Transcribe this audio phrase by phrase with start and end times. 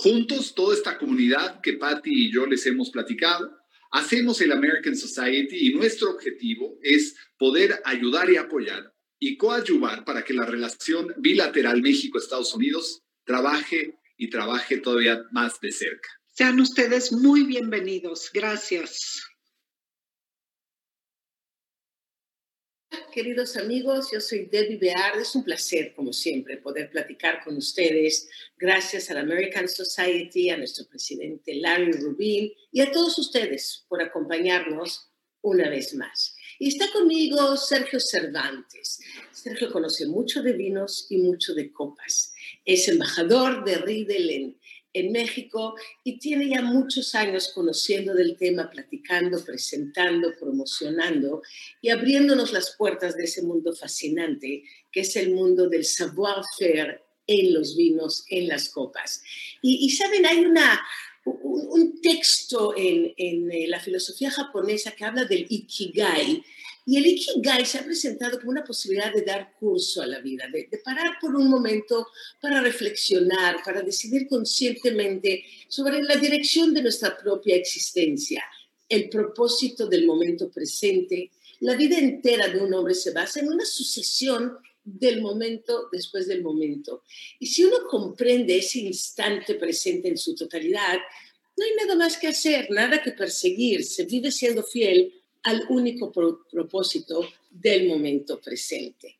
[0.00, 3.50] Juntos, toda esta comunidad que Patty y yo les hemos platicado,
[3.90, 10.22] hacemos el American Society y nuestro objetivo es poder ayudar y apoyar y coadyuvar para
[10.22, 16.08] que la relación bilateral México-Estados Unidos trabaje y trabaje todavía más de cerca.
[16.32, 18.30] Sean ustedes muy bienvenidos.
[18.32, 19.27] Gracias.
[23.12, 25.20] Queridos amigos, yo soy Debbie Beard.
[25.20, 28.28] Es un placer, como siempre, poder platicar con ustedes.
[28.56, 34.02] Gracias a la American Society, a nuestro presidente Larry Rubin y a todos ustedes por
[34.02, 35.10] acompañarnos
[35.42, 36.34] una vez más.
[36.58, 39.00] Y está conmigo Sergio Cervantes.
[39.32, 42.32] Sergio conoce mucho de vinos y mucho de copas.
[42.64, 44.58] Es embajador de Riedel
[44.92, 51.42] en México y tiene ya muchos años conociendo del tema, platicando, presentando, promocionando
[51.80, 57.52] y abriéndonos las puertas de ese mundo fascinante que es el mundo del savoir-faire en
[57.52, 59.22] los vinos, en las copas.
[59.60, 60.80] Y, saben, hay una,
[61.24, 66.42] un, texto en, en eh, la filosofía japonesa que habla del ikigai,
[66.88, 70.46] y el Ikigai se ha presentado como una posibilidad de dar curso a la vida,
[70.50, 72.06] de, parar por un momento
[72.40, 78.42] para reflexionar, para decidir conscientemente sobre la dirección de nuestra propia existencia,
[78.88, 81.30] el propósito del momento presente.
[81.60, 86.42] La vida entera de un hombre se basa en una sucesión del momento después del
[86.42, 87.02] momento.
[87.38, 90.96] Y si uno comprende ese instante presente en su totalidad,
[91.54, 95.12] no hay nada más que hacer, nada que perseguir, se vive siendo fiel
[95.42, 99.18] al único propósito del momento presente.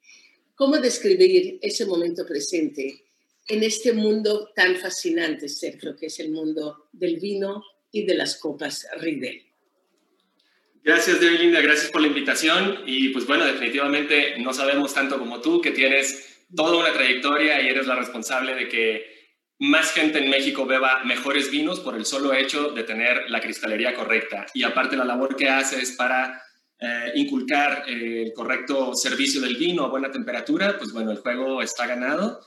[0.54, 3.04] ¿Cómo describir ese momento presente
[3.46, 8.36] en este mundo tan fascinante, Sergio, que es el mundo del vino y de las
[8.36, 9.42] copas Riedel?
[10.82, 12.82] Gracias, Debelinda, gracias por la invitación.
[12.86, 17.68] Y pues bueno, definitivamente no sabemos tanto como tú, que tienes toda una trayectoria y
[17.68, 19.17] eres la responsable de que
[19.58, 23.94] más gente en México beba mejores vinos por el solo hecho de tener la cristalería
[23.94, 24.46] correcta.
[24.54, 26.42] Y aparte la labor que haces para
[26.80, 31.60] eh, inculcar eh, el correcto servicio del vino a buena temperatura, pues bueno, el juego
[31.60, 32.40] está ganado.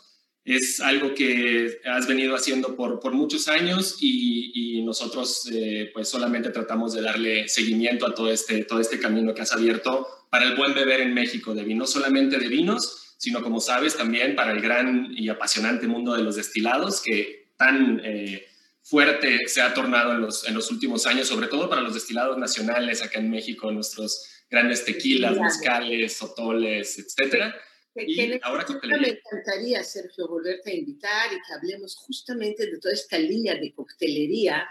[0.46, 6.50] Es algo que has venido haciendo por, por muchos años y, nosotros eh, pues solamente
[6.50, 10.58] tratamos de darle seguimiento a todo este, todo este camino que has abierto para el
[10.58, 14.52] buen beber en México de vino, no solamente de vinos, sino como sabes también para
[14.52, 18.48] el gran y apasionante mundo de los destilados que tan eh,
[18.82, 22.40] fuerte se ha tornado en los, en los últimos años, sobre todo para los destilados
[22.40, 27.56] nacionales acá en México, nuestros grandes tequilas, mezcales, sotoles, etcétera.
[27.96, 28.66] y ahora
[29.00, 33.72] me encantaría, Sergio, volverte a invitar y que hablemos justamente de toda esta línea de
[33.72, 34.68] coctelería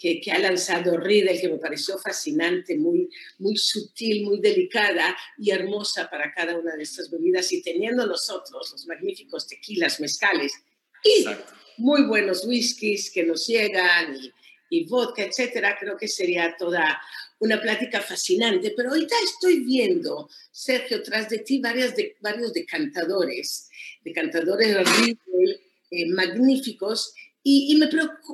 [0.00, 6.08] que, ha lanzado Riedel, que me pareció fascinante, muy, muy sutil, muy delicada y hermosa
[6.08, 7.52] para cada una de estas bebidas.
[7.52, 10.52] Y teniendo nosotros los magníficos tequilas, mezcales
[11.04, 11.26] y
[11.76, 14.32] muy buenos whiskies que nos llegan y,
[14.70, 16.98] y vodka, etcétera, creo que sería toda
[17.38, 18.72] una plática fascinante.
[18.74, 23.68] Pero ahorita estoy viendo, Sergio, tras de ti varias de, varios decantadores,
[24.02, 25.60] decantadores Riedel
[25.90, 27.88] eh, magníficos y, me,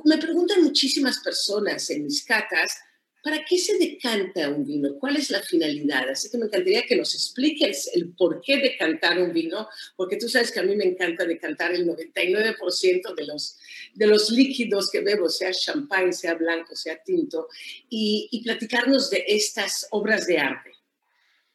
[0.05, 2.77] me, preguntan muchísimas personas en mis catas,
[3.23, 4.95] ¿para qué se decanta un vino?
[4.99, 6.09] ¿Cuál es la finalidad?
[6.09, 10.27] Así que me encantaría que nos expliques el por qué decantar un vino, porque tú
[10.27, 13.57] sabes que a mí me encanta decantar el 99% de los,
[13.93, 17.47] de los líquidos que bebo, sea champán, sea blanco, sea tinto,
[17.89, 20.71] y, y platicarnos de estas obras de arte.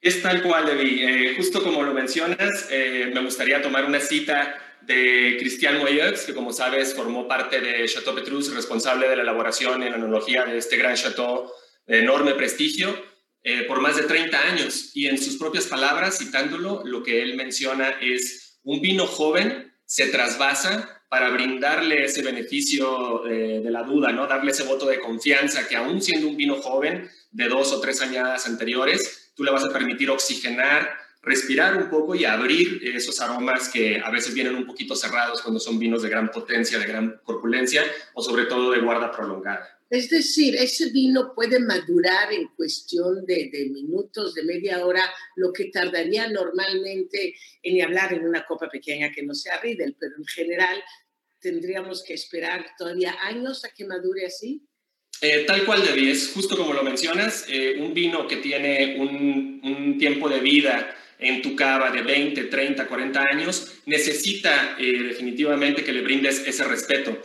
[0.02, 1.30] Es tal cual, Debbie.
[1.30, 6.34] Eh, justo como lo mencionas, eh, me gustaría tomar una cita de Christian Moyeux, que
[6.34, 10.76] como sabes formó parte de Chateau Petrus, responsable de la elaboración la enología de este
[10.76, 11.50] gran chateau
[11.86, 12.94] enorme prestigio,
[13.42, 14.90] eh, por más de 30 años.
[14.94, 20.06] Y en sus propias palabras, citándolo, lo que él menciona es un vino joven se
[20.06, 24.26] trasvasa para brindarle ese beneficio eh, de la duda, ¿no?
[24.26, 28.00] Darle ese voto de confianza que aún siendo un vino joven de dos o tres
[28.00, 33.68] añadas anteriores, tú le vas a permitir oxigenar respirar un poco y abrir esos aromas
[33.68, 37.20] que a veces vienen un poquito cerrados cuando son vinos de gran potencia, de gran
[37.22, 37.84] corpulencia
[38.14, 39.78] o sobre todo de guarda prolongada.
[39.88, 45.02] Es decir, ese vino puede madurar en cuestión de, minutos, de media hora,
[45.36, 50.14] lo que tardaría normalmente en hablar en una copa pequeña que no sea Riedel, pero
[50.16, 50.82] en general
[51.40, 54.62] tendríamos que esperar todavía años a que madure así.
[55.20, 59.60] Eh, tal cual, Debbie, es justo como lo mencionas, eh, un vino que tiene un,
[59.62, 65.84] un tiempo de vida en tu cava de 20, 30, 40 años, necesita eh, definitivamente
[65.84, 67.16] que le brindes ese respeto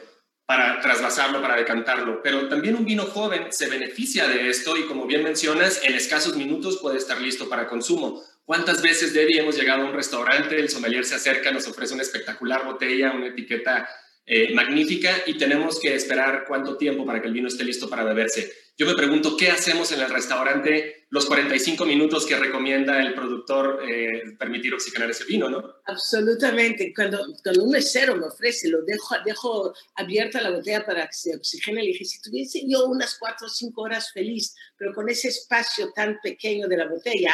[0.46, 2.22] para trasvasarlo, para decantarlo.
[2.24, 6.38] Pero también un vino joven se beneficia de esto y como bien mencionas, en escasos
[6.38, 8.24] minutos puede estar listo para consumo.
[8.46, 12.04] ¿Cuántas veces, Debbie, hemos llegado a un restaurante, el sommelier se acerca, nos ofrece una
[12.04, 13.90] espectacular botella, una etiqueta
[14.26, 18.06] eh, magnífica y tenemos que esperar cuánto tiempo para que el vino esté listo para
[18.06, 18.50] beberse?
[18.78, 23.82] Yo me pregunto, ¿qué hacemos en el restaurante los 45 minutos que recomienda el productor
[23.88, 25.76] eh, permitir oxigenar ese vino, no?
[25.86, 26.94] Absolutamente.
[26.94, 31.82] Cuando, cuando un mesero me ofrece, lo dejo, abierta la botella para que se oxigene,
[31.82, 35.92] le dije, si tuviese yo unas 4 o 5 horas feliz, pero con ese espacio
[35.94, 37.34] tan pequeño de la botella,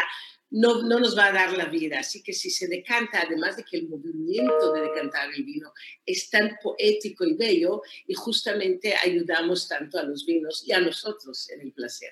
[0.51, 1.99] no, no nos va a dar la vida.
[1.99, 5.73] Así que si se decanta, además de que el movimiento de decantar el vino
[6.05, 11.49] es tan poético y bello, y justamente ayudamos tanto a los vinos y a nosotros
[11.49, 12.11] en el placer.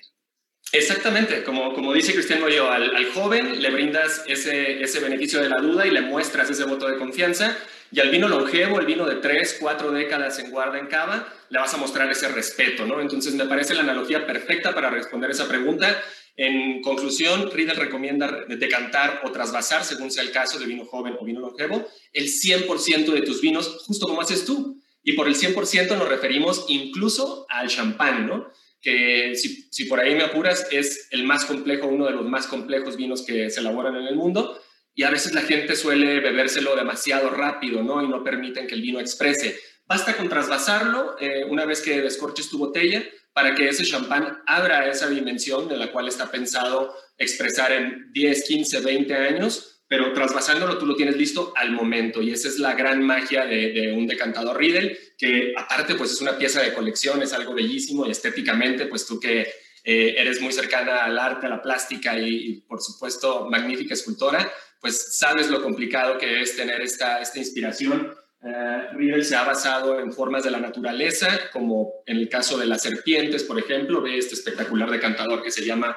[0.72, 5.50] Exactamente, como, como dice Cristian Moyo, al, al, joven le brindas ese, ese beneficio de
[5.50, 7.56] la duda y le muestras ese voto de confianza,
[7.90, 11.58] y al vino longevo, el vino de tres, cuatro décadas en guarda en cava, le
[11.58, 13.02] vas a mostrar ese respeto, ¿no?
[13.02, 16.02] Entonces me parece la analogía perfecta para responder esa pregunta
[16.36, 21.24] en conclusión, Riedel recomienda decantar o trasvasar, según sea el caso de vino joven o
[21.24, 24.80] vino longevo, el 100% de tus vinos, justo como haces tú.
[25.04, 28.50] Y por el 100% nos referimos incluso al champán, ¿no?
[28.82, 32.96] Que si, por ahí me apuras, es el más complejo, uno de los más complejos
[32.96, 34.60] vinos que se elaboran en el mundo.
[34.94, 38.02] Y a veces la gente suele bebérselo demasiado rápido, ¿no?
[38.02, 39.58] Y no permiten que el vino exprese.
[39.86, 44.88] Basta con trasvasarlo eh, una vez que descorches tu botella para que ese champán abra
[44.88, 50.78] esa dimensión de la cual está pensado expresar en 10, 15, 20 años, pero trasvasándolo
[50.78, 54.56] tú lo tienes listo al momento y esa es la gran magia de, un decantador
[54.56, 59.04] Riedel, que aparte pues es una pieza de colección, es algo bellísimo y estéticamente pues
[59.04, 59.42] tú que
[59.84, 65.14] eh, eres muy cercana al arte, a la plástica y, por supuesto magnífica escultora, pues
[65.14, 68.14] sabes lo complicado que es tener esta, esta inspiración.
[68.40, 72.64] Uh, Riedel se ha basado en formas de la naturaleza, como en el caso de
[72.64, 75.94] las serpientes, por ejemplo, ve este espectacular decantador que se llama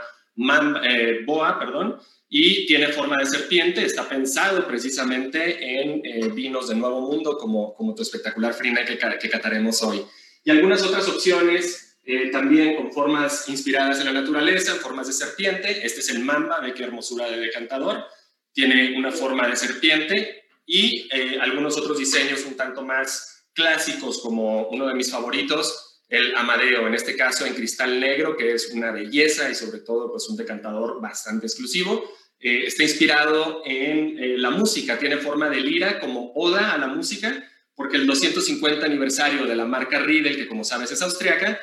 [0.84, 1.98] eh, Boa, perdón,
[2.38, 7.74] y tiene forma de serpiente, está pensado precisamente en eh, vinos de Nuevo Mundo, como,
[7.76, 10.04] como tu espectacular Frina que, que cataremos hoy.
[10.44, 11.98] Y algunas otras opciones
[12.32, 15.86] también con formas inspiradas en la naturaleza, en formas de serpiente.
[15.86, 18.04] Este es el Mamba, ve qué hermosura de decantador.
[18.54, 24.68] Tiene una forma de serpiente, y eh, algunos otros diseños un tanto más clásicos, como
[24.70, 28.92] uno de mis favoritos, el Amadeo, en este caso en cristal negro, que es una
[28.92, 32.04] belleza y sobre todo pues un decantador bastante exclusivo.
[32.40, 36.88] Eh, está inspirado en eh, la música, tiene forma de lira como oda a la
[36.88, 37.44] música,
[37.76, 41.60] porque el 250 aniversario de la marca Riedel, que como sabes es austriaca,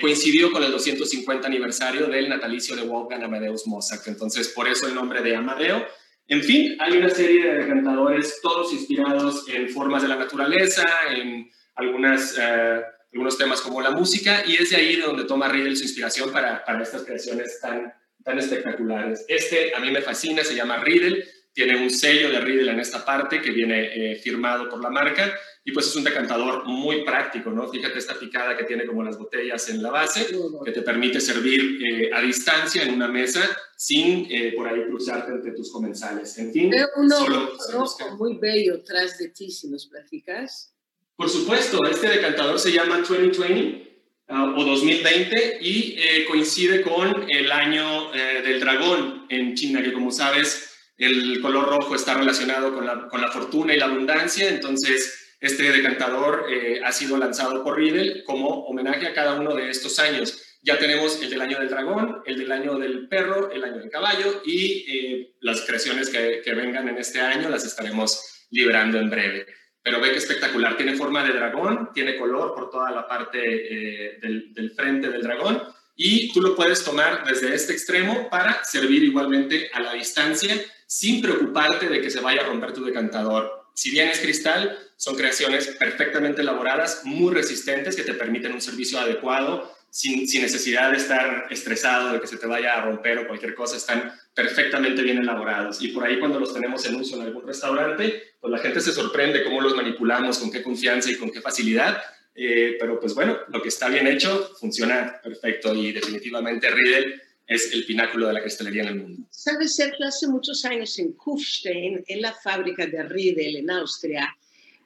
[0.00, 4.06] coincidió con el 250 aniversario del natalicio de Wolfgang Amadeus Mozart.
[4.06, 5.84] Entonces, por eso el nombre de Amadeo.
[6.28, 11.40] En fin, hay una serie de decantadores, todos inspirados en formas de la naturaleza, en
[11.40, 15.82] eh, algunos temas como la música, y es de ahí de donde toma Riddle su
[15.82, 17.92] inspiración para, para estas creaciones tan,
[18.24, 19.24] tan espectaculares.
[19.28, 23.04] Este a mí me fascina, se llama Riddle, tiene un sello de Riddle en esta
[23.04, 25.32] parte que viene eh, firmado por la marca
[25.64, 27.68] y pues es un decantador muy práctico, ¿no?
[27.68, 30.26] Fíjate esta picada que tiene como las botellas en la base,
[30.64, 35.32] que te permite servir eh, a distancia en una mesa sin eh, por ahí cruzarte
[35.32, 36.36] entre tus comensales.
[36.38, 40.74] En fin, Veo uno rojo muy bello tras de ti, si nos platicas.
[41.14, 43.91] Por supuesto, este decantador se llama 2020
[44.32, 50.10] uh, o 2020 y eh, coincide con el año del dragón en China, que como
[50.10, 55.22] sabes, el color rojo está relacionado con la, con la fortuna y la abundancia, entonces
[55.42, 59.98] este decantador eh, ha sido lanzado por Riddle como homenaje a cada uno de estos
[59.98, 60.40] años.
[60.62, 63.90] Ya tenemos el del año del dragón, el del año del perro, el año del
[63.90, 69.46] caballo y eh, las creaciones que, vengan en este año las estaremos librando en breve.
[69.82, 74.18] Pero ve que espectacular, tiene forma de dragón, tiene color por toda la parte eh,
[74.20, 75.62] del, del frente del dragón
[75.96, 80.54] y tú lo puedes tomar desde este extremo para servir igualmente a la distancia
[80.86, 83.66] sin preocuparte de que se vaya a romper tu decantador.
[83.74, 89.00] Si bien es cristal, son creaciones perfectamente elaboradas, muy resistentes, que te permiten un servicio
[89.00, 93.54] adecuado, sin, necesidad de estar estresado de que se te vaya a romper o cualquier
[93.54, 95.82] cosa, están perfectamente bien elaborados.
[95.82, 98.90] Y por ahí cuando los tenemos en uso en algún restaurante, pues la gente se
[98.90, 102.00] sorprende cómo los manipulamos, con qué confianza y con qué facilidad.
[102.34, 107.74] Eh, pero pues bueno, lo que está bien hecho funciona perfecto y definitivamente Riedel es
[107.74, 109.26] el pináculo de la cristalería en el mundo.
[109.28, 114.34] Sabes, Sergio, hace muchos años en Kufstein, en la fábrica de Riedel en Austria,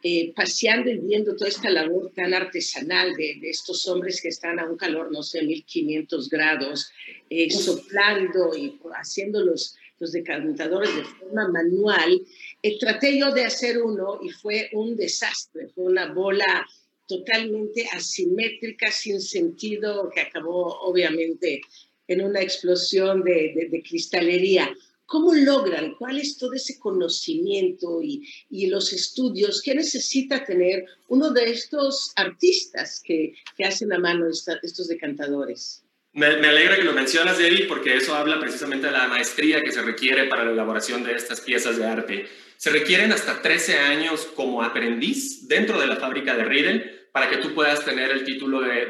[0.03, 4.69] eh, paseando y viendo toda esta labor tan artesanal de, estos hombres que están a
[4.69, 6.91] un calor, no sé, 1500 grados,
[7.31, 12.21] eh, soplando y haciendo los, los decantadores de forma manual,
[12.62, 16.67] eh, traté yo de hacer uno y fue un desastre, fue una bola
[17.07, 21.61] totalmente asimétrica, sin sentido, que acabó obviamente
[22.09, 24.73] en una explosión de, cristalería.
[25.07, 25.95] ¿Cómo logran?
[25.95, 28.27] ¿Cuál es todo ese conocimiento y,
[28.67, 33.35] los estudios que necesita tener uno de estos artistas que,
[33.65, 35.85] hacen a mano estos decantadores?
[36.13, 39.83] Me, alegra que lo mencionas, Debbie, porque eso habla precisamente de la maestría que se
[39.83, 42.27] requiere para la elaboración de estas piezas de arte.
[42.57, 47.37] Se requieren hasta 13 años como aprendiz dentro de la fábrica de Riedel para que
[47.37, 48.87] tú puedas tener el título de,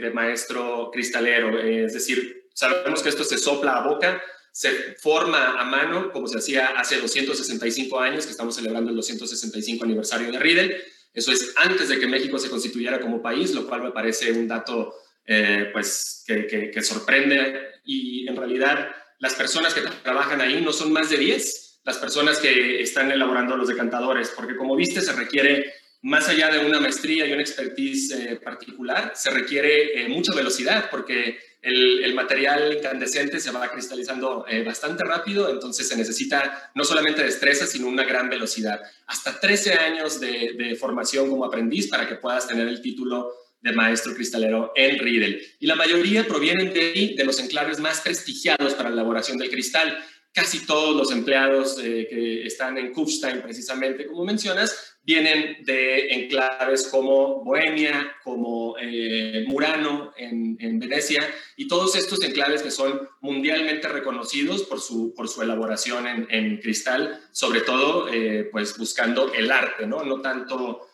[0.00, 4.22] de maestro cristalero, es decir, Sabemos que esto se sopla a boca,
[4.56, 9.84] se forma a mano, como se hacía hace 265 años, que estamos celebrando el 265
[9.84, 10.82] aniversario de Riedel.
[11.12, 14.48] Eso es antes de que México se constituyera como país, lo cual me parece un
[14.48, 14.94] dato
[15.26, 17.68] eh, pues, que, que, sorprende.
[17.84, 22.38] Y en realidad las personas que trabajan ahí no son más de 10 las personas
[22.38, 25.70] que están elaborando los decantadores, porque como viste se requiere
[26.02, 30.88] más allá de una maestría y una expertise eh, particular, se requiere eh, mucha velocidad
[30.90, 37.22] porque el, material incandescente se va cristalizando eh, bastante rápido, entonces se necesita no solamente
[37.22, 38.80] destreza, sino una gran velocidad.
[39.06, 44.14] Hasta 13 años de, formación como aprendiz para que puedas tener el título de maestro
[44.14, 45.42] cristalero en Riedel.
[45.58, 49.98] Y la mayoría provienen de, de los enclaves más prestigiados para la elaboración del cristal
[50.36, 56.88] casi todos los empleados eh, que están en Kufstein, precisamente como mencionas, vienen de enclaves
[56.88, 61.22] como Bohemia, como eh, Murano en, Venecia,
[61.56, 67.20] y todos estos enclaves que son mundialmente reconocidos por su, por su elaboración en, cristal,
[67.30, 70.88] sobre todo eh, pues buscando el arte, no, no tanto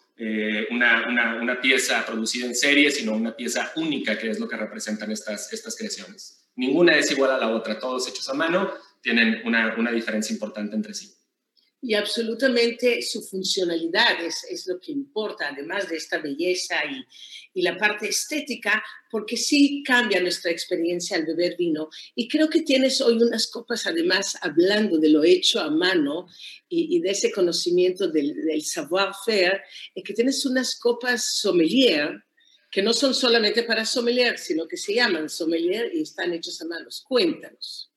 [0.71, 4.57] una, una, una, pieza producida en serie, sino una pieza única, que es lo que
[4.57, 6.47] representan estas, estas creaciones.
[6.54, 10.76] Ninguna es igual a la otra, todos hechos a mano, tienen una, una diferencia importante
[10.76, 11.12] entre sí.
[11.85, 17.05] Y absolutamente su funcionalidad es, es, lo que importa, además de esta belleza y,
[17.59, 21.91] y, la parte estética, porque sí cambia nuestra experiencia al beber vino.
[22.15, 26.29] Y creo que tienes hoy unas copas, además, hablando de lo hecho a mano
[26.69, 29.62] y, y de ese conocimiento del, del savoir-faire,
[30.05, 32.23] que tienes unas copas sommelier
[32.73, 36.65] que no son solamente para sommelier, sino que se llaman sommelier y están hechos a
[36.65, 37.05] manos.
[37.07, 37.91] Cuéntanos.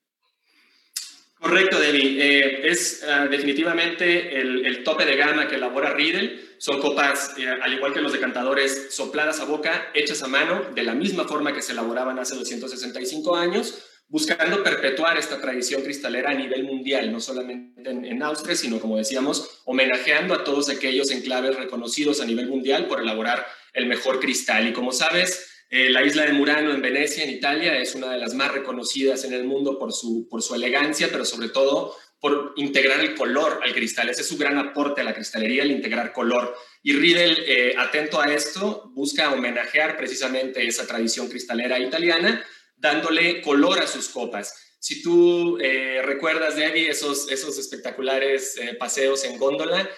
[1.40, 2.18] Correcto, Debbie.
[2.20, 6.54] Eh, es ah, definitivamente el, tope de gama que elabora Riedel.
[6.58, 10.82] Son copas, eh, al igual que los decantadores, sopladas a boca, hechas a mano, de
[10.82, 16.34] la misma forma que se elaboraban hace 265 años, buscando perpetuar esta tradición cristalera a
[16.34, 21.56] nivel mundial, no solamente en, en Austria, sino, como decíamos, homenajeando a todos aquellos enclaves
[21.56, 24.66] reconocidos a nivel mundial por elaborar el mejor cristal.
[24.68, 28.18] Y como sabes, eh, la isla de Murano en Venecia, en Italia, es una de
[28.18, 32.54] las más reconocidas en el mundo por su, por su elegancia, pero sobre todo por
[32.56, 34.08] integrar el color al cristal.
[34.08, 36.56] Ese es su gran aporte a la cristalería, el integrar color.
[36.82, 42.44] Y Riedel, eh, atento a esto, busca homenajear precisamente esa tradición cristalera italiana,
[42.76, 44.76] dándole color a sus copas.
[44.78, 49.88] Si tú eh, recuerdas, Debbie, esos, esos espectaculares eh, paseos en góndola,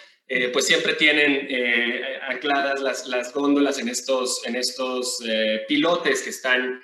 [0.53, 1.49] pues siempre tienen
[2.29, 5.23] ancladas las, las, góndolas en estos, en estos
[5.67, 6.83] pilotes que están,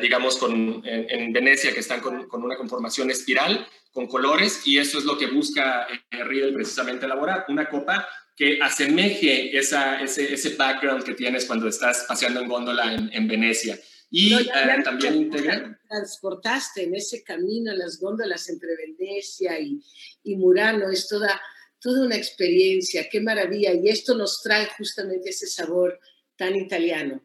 [0.00, 4.98] digamos, con, en, Venecia, que están con, con una conformación espiral con colores y eso
[4.98, 8.06] es lo que busca eh, Riedel precisamente elaborar, una copa
[8.36, 13.78] que asemeje esa, ese, ese, background que tienes cuando estás paseando en góndola en, Venecia.
[14.10, 14.48] Y eh,
[14.82, 15.80] también integra...
[15.88, 19.80] Transportaste en ese camino las góndolas entre Venecia y,
[20.24, 21.40] y Murano, es toda,
[21.84, 23.74] toda una experiencia, qué maravilla.
[23.74, 26.00] Y esto nos trae justamente ese sabor
[26.34, 27.22] tan italiano.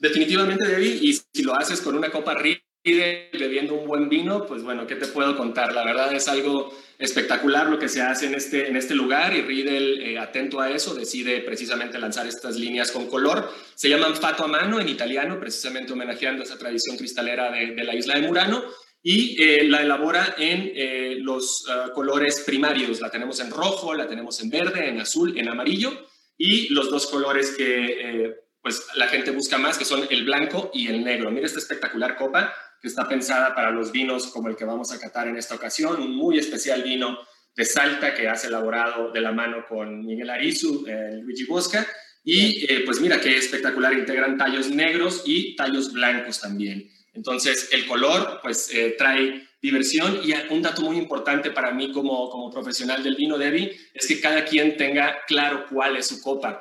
[0.00, 4.64] Definitivamente, Debbie, y si lo haces con una copa Riedel, bebiendo un buen vino, pues
[4.64, 5.72] bueno, ¿qué te puedo contar?
[5.72, 9.42] La verdad es algo espectacular lo que se hace en este, en este lugar y
[9.42, 13.50] Riedel, eh, atento a eso, decide precisamente lanzar estas líneas con color.
[13.76, 18.16] Se llaman Fato a mano en italiano, precisamente homenajeando esa tradición cristalera de, la isla
[18.16, 18.64] de Murano
[19.04, 23.00] y eh, la elabora en eh, los ah, colores primarios.
[23.00, 27.06] La tenemos en rojo, la tenemos en verde, en azul, en amarillo y los dos
[27.06, 31.30] colores que pues la gente busca más, que son el blanco y el negro.
[31.30, 34.98] Mira esta espectacular copa que está pensada para los vinos como el que vamos a
[34.98, 37.18] catar en esta ocasión, un muy especial vino
[37.54, 41.86] de Salta que has elaborado de la mano con Miguel Arizu, eh, Luigi Bosca,
[42.24, 46.90] y eh, pues mira qué espectacular, integran tallos negros y tallos blancos también.
[47.14, 52.28] Entonces el color pues eh, trae diversión y un dato muy importante para mí como,
[52.28, 56.60] como profesional del vino, Debbie, es que cada quien tenga claro cuál es su copa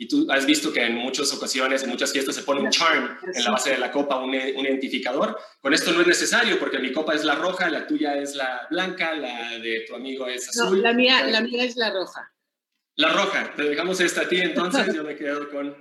[0.00, 3.18] y tú has visto que en muchas ocasiones, en muchas fiestas se pone un charm
[3.34, 5.36] en la base de la copa, un, un, identificador.
[5.60, 8.68] Con esto no es necesario porque mi copa es la roja, la tuya es la
[8.70, 10.76] blanca, la de tu amigo es azul.
[10.76, 12.32] No, la mía, la mía es la roja.
[12.94, 15.76] La roja, te dejamos esta a ti entonces, yo me quedo con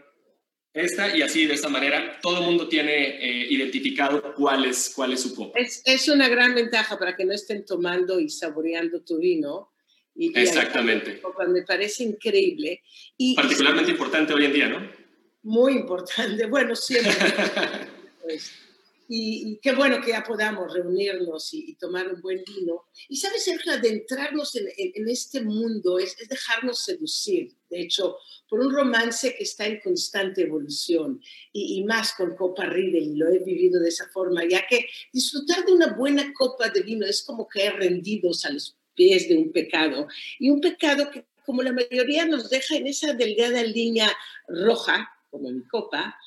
[0.79, 5.13] esta y así de esta manera todo el mundo tiene eh, identificado cuál es, cuál
[5.13, 5.59] es su copa.
[5.59, 9.71] Es, es una gran ventaja para que no estén tomando y saboreando tu vino
[10.17, 11.21] Exactamente.
[11.49, 12.81] me parece increíble.
[13.17, 14.91] Y, Particularmente importante hoy en día, ¿no?
[15.43, 17.13] Muy importante, bueno, siempre.
[19.07, 22.85] Pues, y, qué bueno que ya podamos reunirnos y, tomar un buen vino.
[23.07, 28.17] Y sabes, Sergio, adentrarnos en, en, este mundo es, es, dejarnos seducir, de hecho,
[28.49, 31.21] por un romance que está en constante evolución
[31.53, 34.87] y, y más con Copa Riedel, y lo he vivido de esa forma, ya que
[35.13, 39.37] disfrutar de una buena copa de vino es como que rendidos a los pies de
[39.37, 40.07] un pecado.
[40.39, 44.11] Y un pecado que, como la mayoría, nos deja en esa delgada línea
[44.47, 46.17] roja, como mi copa,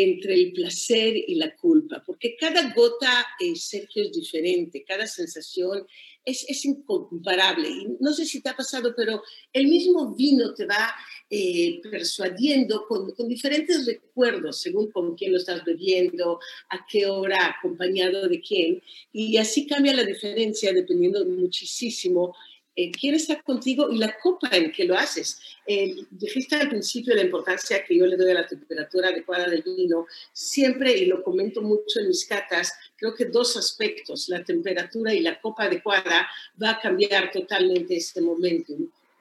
[0.00, 5.84] entre el placer y la culpa, porque cada gota, eh, Sergio, es diferente, cada sensación
[6.24, 7.68] es, es, incomparable.
[7.68, 10.94] Y no sé si te ha pasado, pero el mismo vino te va
[11.28, 17.56] eh, persuadiendo con, con, diferentes recuerdos, según con quién lo estás bebiendo, a qué hora,
[17.58, 18.80] acompañado de quién.
[19.12, 22.36] Y así cambia la diferencia dependiendo muchísimo
[22.80, 25.40] eh, quién está contigo y la copa en que lo haces.
[25.66, 29.64] Eh, dijiste al principio la importancia que yo le doy a la temperatura adecuada del
[29.64, 30.06] vino.
[30.32, 35.18] Siempre, y lo comento mucho en mis catas, creo que dos aspectos, la temperatura y
[35.18, 36.28] la copa adecuada,
[36.62, 38.74] va a cambiar totalmente este momento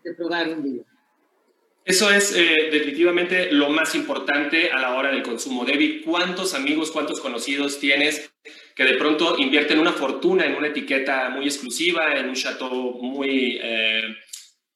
[0.04, 0.86] de probar un vino.
[1.84, 5.66] Eso es eh, definitivamente lo más importante a la hora del consumo.
[5.66, 8.30] David, ¿cuántos amigos, cuántos conocidos tienes
[8.78, 13.60] que de pronto invierten una fortuna en una etiqueta muy exclusiva, en un chateau muy
[13.60, 14.04] eh,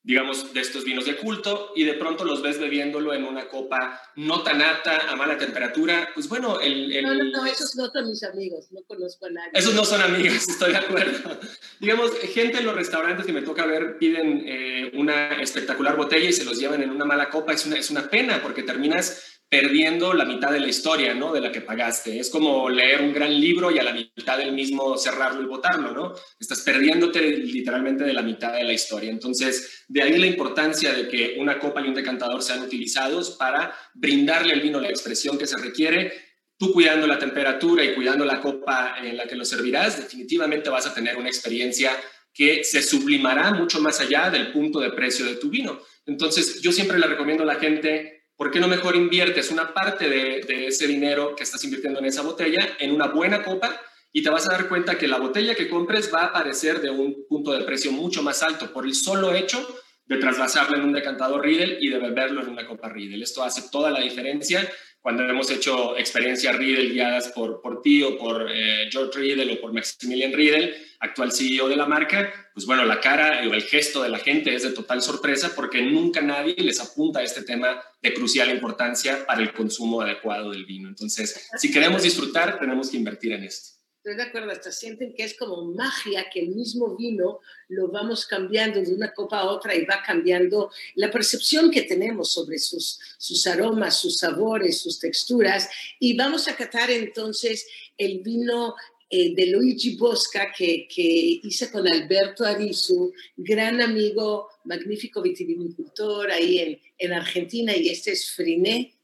[0.04, 4.02] digamos, de estos vinos de culto y de pronto los ves bebiéndolo en una copa
[4.16, 7.04] no tan apta, a mala temperatura, pues bueno, el...
[7.04, 9.52] No, no, no, esos no son mis amigos, no conozco a nadie.
[9.54, 11.40] Esos no son amigos, estoy de acuerdo.
[11.80, 16.34] digamos, gente en los restaurantes que me toca ver piden eh, una espectacular botella y
[16.34, 20.14] se los llevan en una mala copa, es una, es una pena porque terminas perdiendo
[20.14, 21.34] la mitad de la historia, ¿no?
[21.34, 22.18] De la que pagaste.
[22.18, 25.92] Es como leer un gran libro y a la mitad del mismo cerrarlo y botarlo,
[25.92, 26.16] ¿no?
[26.40, 29.12] Estás perdiéndote literalmente de la mitad de la historia.
[29.12, 33.76] Entonces, de ahí la importancia de que una copa y un decantador sean utilizados para
[33.94, 36.14] brindarle al vino la expresión que se requiere.
[36.58, 40.88] Tú cuidando la temperatura y cuidando la copa en la que lo servirás, definitivamente vas
[40.88, 41.92] a tener una experiencia
[42.34, 45.82] que se sublimará mucho más allá del punto de precio de tu vino.
[46.06, 50.10] Entonces, yo siempre le recomiendo a la gente ¿por qué no mejor inviertes una parte
[50.10, 53.80] de, ese dinero que estás invirtiendo en esa botella en una buena copa
[54.12, 56.90] y te vas a dar cuenta que la botella que compres va a aparecer de
[56.90, 59.64] un punto de precio mucho más alto por el solo hecho
[60.08, 63.22] de trasvasarlo en un decantador Riedel y de beberlo en una copa Riedel.
[63.22, 64.68] Esto hace toda la diferencia
[65.02, 69.60] cuando hemos hecho experiencias Riedel guiadas por, por ti o por eh, George Riedel o
[69.60, 74.04] por Maximilian Riedel, actual CEO de la marca, pues bueno, la cara o el gesto
[74.04, 77.82] de la gente es de total sorpresa porque nunca nadie les apunta a este tema
[78.02, 80.88] de crucial importancia para el consumo adecuado del vino.
[80.88, 83.81] Entonces, si queremos disfrutar, tenemos que invertir en esto.
[84.04, 88.26] Estoy de acuerdo, hasta sienten que es como magia que el mismo vino lo vamos
[88.26, 93.00] cambiando de una copa a otra y va cambiando la percepción que tenemos sobre sus,
[93.20, 95.70] sus aromas, sus sabores, sus texturas.
[96.00, 98.74] Y vamos a catar entonces el vino
[99.08, 106.58] eh, de Luigi Bosca que, que, hice con Alberto Arizu, gran amigo, magnífico vitivinicultor ahí
[106.58, 108.96] en, en Argentina, y este es Friné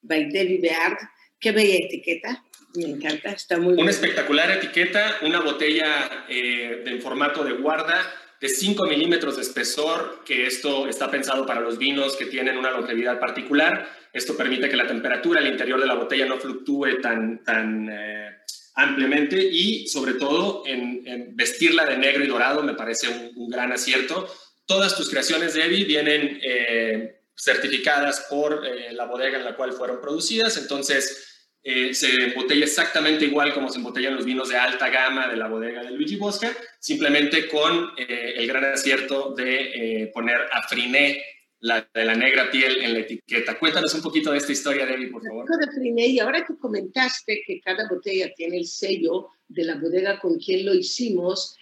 [0.00, 0.96] by Debbie Beard.
[1.40, 2.44] Qué bella etiqueta.
[2.74, 8.04] Me encanta, está muy Una espectacular etiqueta, una botella eh, en formato de guarda
[8.40, 12.70] de 5 milímetros de espesor, que esto está pensado para los vinos que tienen una
[12.70, 13.88] longevidad particular.
[14.12, 18.36] Esto permite que la temperatura al interior de la botella no fluctúe tan, tan eh,
[18.74, 24.28] ampliamente y sobre todo en, vestirla de negro y dorado me parece un, gran acierto.
[24.66, 30.00] Todas tus creaciones, Debbie, vienen eh, certificadas por eh, la bodega en la cual fueron
[30.00, 31.36] producidas, entonces
[31.68, 35.48] eh, se embotella exactamente igual como se embotellan los vinos de alta gama de la
[35.48, 41.20] bodega de Luigi Bosca, simplemente con eh, el gran acierto de eh, poner a Friné,
[41.58, 43.58] la, de la negra piel, en la etiqueta.
[43.58, 45.44] Cuéntanos un poquito de esta historia, Debbie, por favor.
[45.58, 50.20] De Friné, y ahora que comentaste que cada botella tiene el sello de la bodega
[50.20, 51.56] con quien lo hicimos,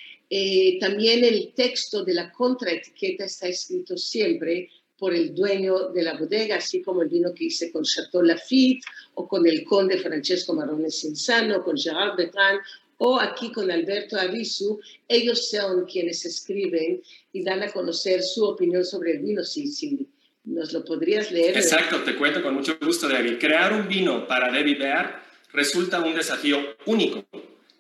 [0.80, 6.56] también el texto de la contraetiqueta está escrito siempre por el dueño de la bodega,
[6.56, 10.90] así como el vino que hice con Chateau Lafitte o con el conde Francesco Marrone
[10.90, 12.60] Cinzano, con Gerard Bertrand
[12.98, 17.02] o aquí con Alberto Arizu, ellos son quienes escriben
[17.32, 19.42] y dan a conocer su opinión sobre el vino.
[19.42, 20.08] Si,
[20.44, 21.56] nos lo podrías leer.
[21.56, 23.38] Exacto, te cuento con mucho gusto, Debbie.
[23.38, 27.24] Crear un vino para Debbie Bear resulta un desafío único.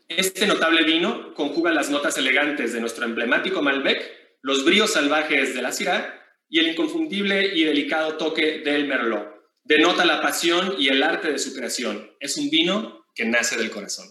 [0.08, 5.62] Este notable vino conjuga las notas elegantes de nuestro emblemático Malbec, los bríos salvajes de
[5.62, 9.34] la Syrah y el inconfundible y delicado toque del Merlot.
[9.64, 12.10] Denota la pasión y el arte de su creación.
[12.20, 14.06] Es un vino que nace del corazón.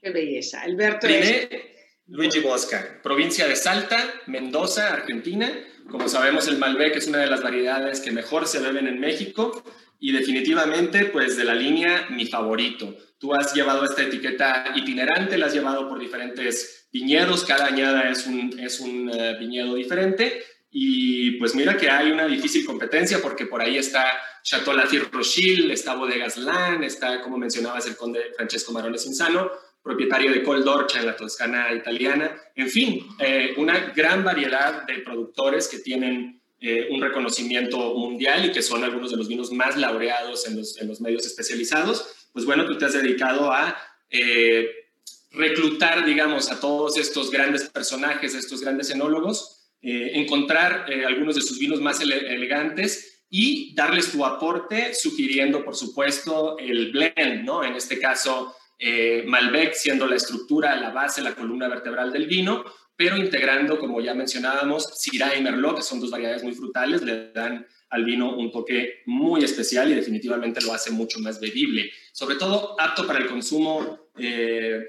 [0.00, 0.62] Qué belleza.
[0.62, 1.08] Alberto.
[2.06, 5.50] Luigi Bosca, provincia de Salta, Mendoza, Argentina.
[5.90, 9.64] Como sabemos, el Malbec es una de las variedades que mejor se beben en México
[9.98, 12.96] y definitivamente, pues de la línea, mi favorito.
[13.18, 18.26] Tú has llevado esta etiqueta itinerante, la has llevado por diferentes viñedos, cada añada es
[18.26, 23.44] un, es un eh, viñedo diferente y pues mira que hay una difícil competencia porque
[23.44, 24.04] por ahí está
[24.42, 29.50] Chateau Lafite Rochille, está Bodegas Lan, está, como mencionabas, el conde Francesco Marone Cinzano,
[29.82, 32.34] propietario de Col d'Orcia en la Toscana italiana.
[32.54, 38.52] En fin, eh, una gran variedad de productores que tienen eh, un reconocimiento mundial y
[38.52, 42.28] que son algunos de los vinos más laureados en los, en los medios especializados.
[42.32, 43.76] Pues bueno, tú te has dedicado a
[44.08, 44.70] eh,
[45.32, 51.40] reclutar, digamos, a todos estos grandes personajes, estos grandes enólogos, eh, encontrar eh, algunos de
[51.40, 57.64] sus vinos más elegantes y darles tu aporte, sugiriendo, por supuesto, el blend, ¿no?
[57.64, 62.64] En este caso, eh, Malbec siendo la estructura, la base, la columna vertebral del vino,
[62.94, 67.32] pero integrando, como ya mencionábamos, Syrah y Merlot, que son dos variedades muy frutales, le
[67.32, 71.90] dan al vino un toque muy especial y definitivamente lo hace mucho más bebible.
[72.12, 73.98] Sobre todo apto para el consumo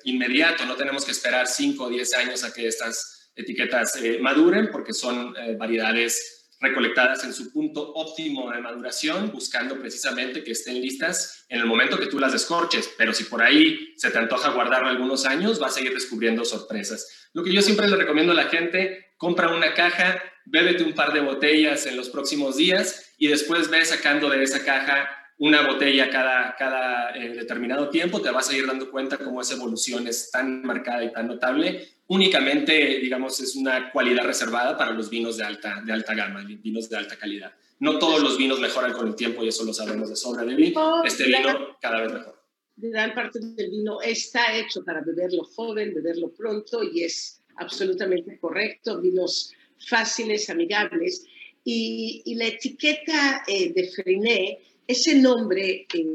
[0.04, 4.70] inmediato, no tenemos que esperar 5 o 10 años a que estas etiquetas eh, maduren
[4.72, 10.82] porque son eh, variedades recolectadas en su punto óptimo de maduración, buscando precisamente que estén
[10.82, 12.90] listas en el momento que tú las descorches.
[12.98, 17.30] Pero si por ahí se te antoja guardarlo algunos años, vas a ir descubriendo sorpresas.
[17.34, 21.12] Lo que yo siempre le recomiendo a la gente, compra una caja, bébete un par
[21.12, 26.10] de botellas en los próximos días y después ve sacando de esa caja una botella
[26.10, 30.32] cada, cada eh, determinado tiempo, te vas a ir dando cuenta cómo esa evolución es
[30.32, 35.44] tan marcada y tan notable únicamente, digamos, es una cualidad reservada para los vinos de
[35.44, 37.54] alta, de alta gama, vinos de alta calidad.
[37.80, 40.56] No todos los vinos mejoran con el tiempo y eso lo sabemos de sobra de
[40.56, 41.04] vino.
[41.04, 42.42] Este vino cada vez mejor.
[42.76, 49.02] Gran parte del vino está hecho para beberlo joven, beberlo pronto y es absolutamente correcto.
[49.02, 49.54] Vinos
[49.88, 51.26] fáciles, amigables.
[51.66, 56.06] Y, la etiqueta eh, de Friné, ese nombre eh,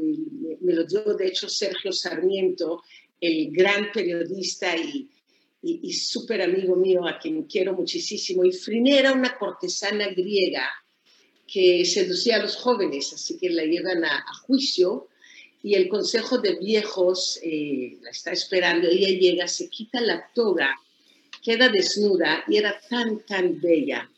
[0.61, 2.83] me lo dio de hecho Sergio Sarmiento,
[3.19, 5.09] el gran periodista y
[5.61, 8.45] y, súper amigo mío, a quien quiero muchísimo.
[8.45, 10.69] Y Friné era una cortesana griega
[11.51, 15.07] que seducía a los jóvenes, así que la llevan a, juicio
[15.61, 18.87] y el consejo de viejos eh, la está esperando.
[18.87, 20.73] Ella llega, se quita la toga,
[21.43, 24.09] queda desnuda y era tan, tan bella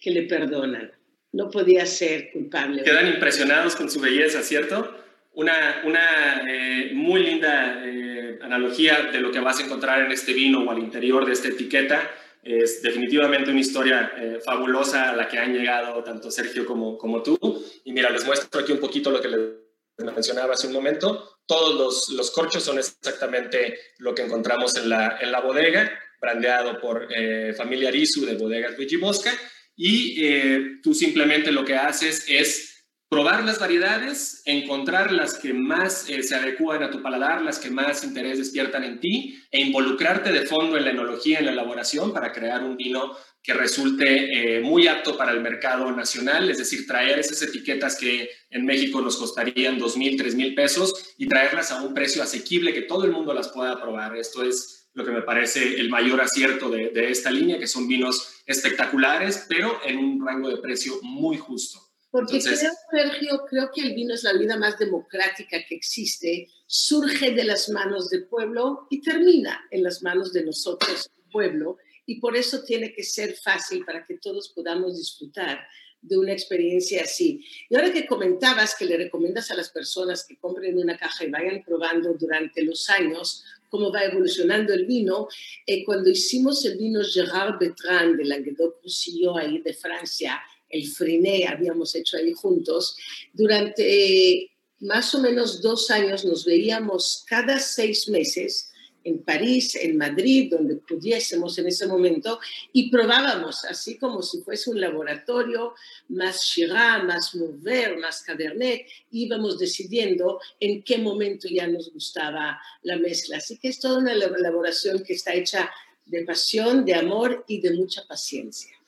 [0.00, 0.90] que le perdonan.
[1.30, 2.82] No podía ser culpable.
[2.82, 5.01] Quedan impresionados con su belleza, ¿cierto?
[5.34, 10.32] Una, una eh, muy linda eh, analogía de lo que vas a encontrar en este
[10.32, 12.10] vino o al interior de esta etiqueta.
[12.42, 17.22] Es definitivamente una historia eh, fabulosa a la que han llegado tanto Sergio como, como
[17.22, 17.38] tú.
[17.84, 21.38] Y mira, les muestro aquí un poquito lo que les mencionaba hace un momento.
[21.46, 26.80] Todos los, los corchos son exactamente lo que encontramos en la, en la bodega, brandeado
[26.80, 27.08] por
[27.56, 29.32] Familia Arisu de Bodegas Luigi Bosca
[29.76, 32.71] y eh, tú simplemente lo que haces es
[33.12, 37.68] probar las variedades, encontrar las que más eh, se adecúan a tu paladar, las que
[37.70, 42.14] más interés despiertan en ti e involucrarte de fondo en la enología, en la elaboración
[42.14, 46.86] para crear un vino que resulte eh, muy apto para el mercado nacional, es decir,
[46.86, 51.70] traer esas etiquetas que en México nos costarían dos mil, tres mil pesos y traerlas
[51.70, 54.16] a un precio asequible que todo el mundo las pueda probar.
[54.16, 58.42] Esto es lo que me parece el mayor acierto de, esta línea, que son vinos
[58.46, 61.91] espectaculares, pero en un rango de precio muy justo.
[62.12, 67.30] Porque creo, Sergio, creo que el vino es la vida más democrática que existe, surge
[67.30, 72.20] de las manos del pueblo y termina en las manos de nosotros, el pueblo, y
[72.20, 75.66] por eso tiene que ser fácil para que todos podamos disfrutar
[76.02, 77.46] de una experiencia así.
[77.70, 81.30] Y ahora que comentabas que le recomiendas a las personas que compren una caja y
[81.30, 85.28] vayan probando durante los años cómo va evolucionando el vino,
[85.66, 90.42] eh, cuando hicimos el vino Gérard Bertrand de Languedoc-Roussillon ahí de Francia,
[90.72, 92.96] el Friné habíamos hecho ahí juntos,
[93.32, 98.72] durante más o menos dos años nos veíamos cada seis meses
[99.04, 102.38] en París, en Madrid, donde pudiésemos en ese momento,
[102.72, 105.74] y probábamos, así como si fuese un laboratorio,
[106.08, 112.96] más Shiraz, más Mourvèdre, más Cabernet, íbamos decidiendo en qué momento ya nos gustaba la
[112.96, 113.38] mezcla.
[113.38, 115.70] Así que es toda una elaboración que está hecha
[116.06, 118.81] de pasión, de amor y de mucha paciencia.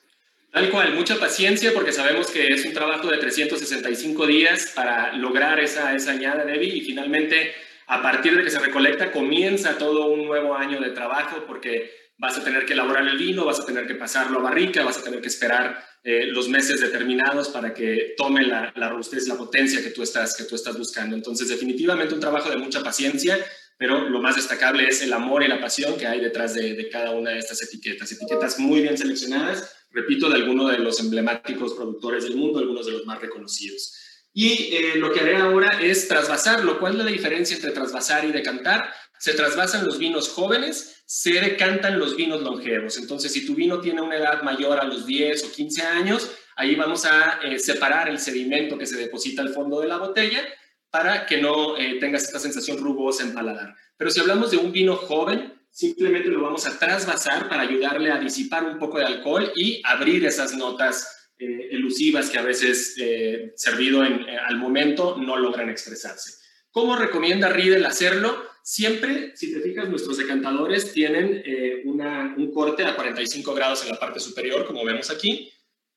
[0.55, 5.59] Tal cual, mucha paciencia porque sabemos que es un trabajo de 365 días para lograr
[5.59, 7.53] esa, esa añada, Debbie, y finalmente
[7.89, 12.39] a partir de que se recolecta comienza todo un nuevo año de trabajo porque vas
[12.39, 15.03] a tener que elaborar el vino, vas a tener que pasarlo a barrica, vas a
[15.03, 19.83] tener que esperar eh, los meses determinados para que tome la, la, robustez, la potencia
[19.83, 21.17] que tú, estás, que tú estás buscando.
[21.17, 23.45] Entonces, definitivamente un trabajo de mucha paciencia,
[23.77, 26.89] pero lo más destacable es el amor y la pasión que hay detrás de, de
[26.89, 28.13] cada una de estas etiquetas.
[28.13, 32.93] Etiquetas muy bien seleccionadas, repito, de algunos de los emblemáticos productores del mundo, algunos de
[32.93, 33.95] los más reconocidos.
[34.33, 36.81] Y eh, lo que haré ahora es trasvasarlo.
[36.81, 38.93] ¿Cuál es la diferencia entre trasvasar y decantar?
[39.19, 42.99] Se trasvasan los vinos jóvenes, se decantan los vinos longevos.
[42.99, 46.75] Entonces, si tu vino tiene una edad mayor a los 10 o 15 años, ahí
[46.75, 50.45] vamos a eh, separar el sedimento que se deposita al fondo de la botella
[50.91, 53.75] para que no eh, tengas esta sensación rugosa en paladar.
[53.97, 58.21] Pero si hablamos de un vino joven, simplemente lo vamos a trasvasar para ayudarle a
[58.21, 63.53] disipar un poco de alcohol y abrir esas notas eh, elusivas que a veces, eh,
[63.57, 66.35] servido en, eh, al momento, no logran expresarse.
[66.71, 68.41] ¿Cómo recomienda Riedel hacerlo?
[68.63, 71.43] Siempre, si te fijas, nuestros decantadores tienen
[71.85, 75.53] un corte a 45 grados en la parte superior, como vemos aquí.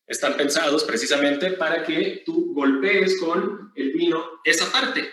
[0.06, 5.08] Están pensados precisamente para que tú golpees con el vino esa parte.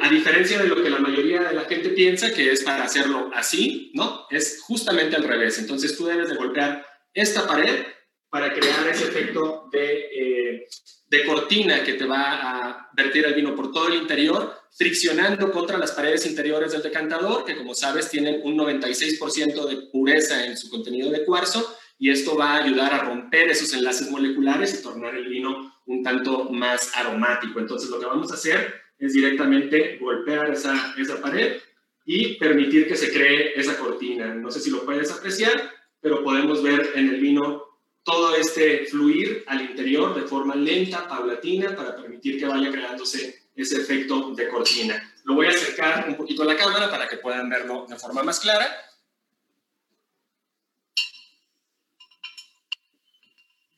[0.00, 3.30] A diferencia de lo que la mayoría de la gente piensa, que es para hacerlo
[3.34, 4.26] así, ¿no?
[4.30, 5.58] Es justamente al revés.
[5.58, 7.84] Entonces tú debes de golpear esta pared
[8.28, 10.66] para crear ese efecto de, eh,
[11.06, 15.78] de, cortina que te va a vertir el vino por todo el interior, friccionando contra
[15.78, 20.68] las paredes interiores del decantador, que como sabes tienen un 96% de pureza en su
[20.68, 25.14] contenido de cuarzo, y esto va a ayudar a romper esos enlaces moleculares y tornar
[25.14, 27.60] el vino un tanto más aromático.
[27.60, 31.60] Entonces lo que vamos a hacer es directamente golpear esa, esa pared
[32.04, 34.34] y permitir que se cree esa cortina.
[34.34, 37.64] No sé si lo puedes apreciar, pero podemos ver en el vino
[38.02, 43.80] todo este fluir al interior de forma lenta, paulatina, para permitir que vaya creándose ese
[43.80, 45.14] efecto de cortina.
[45.24, 48.22] Lo voy a acercar un poquito a la cámara para que puedan verlo de forma
[48.22, 48.66] más clara.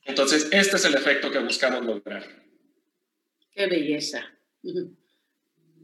[0.03, 2.25] Entonces, este es el efecto que buscamos lograr.
[3.51, 4.25] Qué belleza.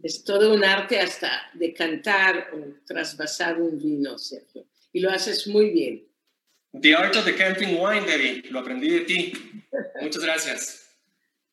[0.04, 4.66] Es todo un arte hasta de cantar o trasvasar un vino, Sergio.
[4.92, 6.06] Y lo haces muy bien.
[6.80, 9.34] The Art of Decanting Wine, Debbie, lo aprendí de ti.
[10.02, 10.98] Muchas gracias.